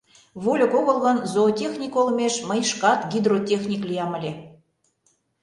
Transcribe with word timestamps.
Вольык 0.43 0.73
огыл 0.79 0.97
гын, 1.05 1.17
зоотехник 1.31 1.93
олмеш 1.99 2.35
мый 2.49 2.61
шкат 2.71 2.99
гидротехник 3.11 3.81
лиям 3.89 4.11
ыле. 4.17 4.31